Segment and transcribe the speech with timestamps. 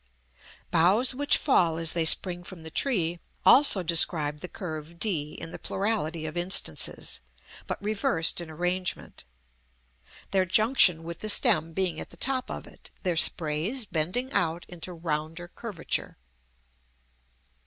[0.71, 5.51] Boughs which fall as they spring from the tree also describe the curve d in
[5.51, 7.21] the plurality of instances,
[7.67, 9.25] but reversed in arrangement;
[10.31, 14.65] their junction with the stem being at the top of it, their sprays bending out
[14.67, 16.17] into rounder curvature.